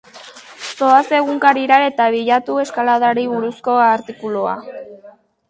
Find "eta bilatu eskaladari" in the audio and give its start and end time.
1.89-3.27